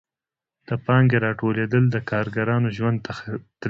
د 0.67 0.69
پانګې 0.85 1.17
راټولېدل 1.25 1.83
د 1.89 1.95
کارګرانو 2.09 2.67
ژوند 2.77 2.97
تریخوي 3.05 3.39